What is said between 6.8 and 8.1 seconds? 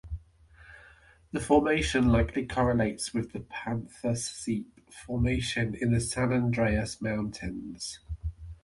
Mountains.